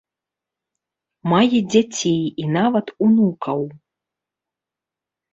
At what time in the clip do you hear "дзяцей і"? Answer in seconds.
1.73-2.45